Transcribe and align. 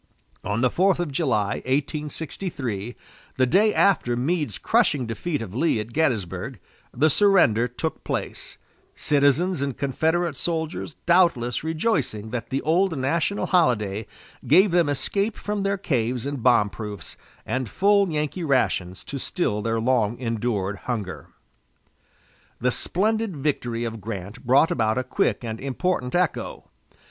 On 0.43 0.61
the 0.61 0.71
fourth 0.71 0.99
of 0.99 1.11
July, 1.11 1.57
1863, 1.63 2.95
the 3.37 3.45
day 3.45 3.71
after 3.71 4.15
Meade's 4.15 4.57
crushing 4.57 5.05
defeat 5.05 5.43
of 5.43 5.53
Lee 5.53 5.79
at 5.79 5.93
Gettysburg, 5.93 6.59
the 6.91 7.07
surrender 7.07 7.67
took 7.67 8.03
place, 8.03 8.57
citizens 8.95 9.61
and 9.61 9.77
Confederate 9.77 10.35
soldiers 10.35 10.95
doubtless 11.05 11.63
rejoicing 11.63 12.31
that 12.31 12.49
the 12.49 12.63
old 12.63 12.97
national 12.97 13.45
holiday 13.45 14.07
gave 14.47 14.71
them 14.71 14.89
escape 14.89 15.35
from 15.37 15.61
their 15.61 15.77
caves 15.77 16.25
and 16.25 16.41
bomb 16.41 16.71
proofs, 16.71 17.15
and 17.45 17.69
full 17.69 18.09
Yankee 18.09 18.43
rations 18.43 19.03
to 19.03 19.19
still 19.19 19.61
their 19.61 19.79
long 19.79 20.17
endured 20.17 20.77
hunger. 20.87 21.27
The 22.59 22.71
splendid 22.71 23.37
victory 23.37 23.83
of 23.83 24.01
Grant 24.01 24.43
brought 24.47 24.71
about 24.71 24.97
a 24.97 25.03
quick 25.03 25.43
and 25.43 25.59
important 25.59 26.15
echo. 26.15 26.63